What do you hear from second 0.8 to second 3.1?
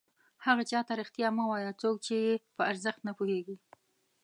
رښتیا مه وایه څوک چې یې په ارزښت